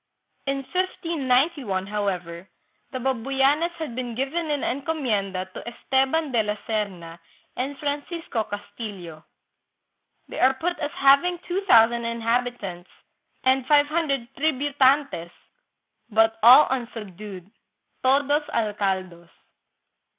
[0.47, 2.49] In 1591, however,
[2.91, 7.19] the Babuyanes had been given in encomienda to Esteban de la Serna
[7.55, 9.23] and Francisco Castillo.
[10.27, 12.89] They are put as having two thou sand inhabitants
[13.43, 15.29] and five hundred" tributantes,"
[16.09, 17.51] but all unsubdued
[18.01, 19.29] ("todos algados").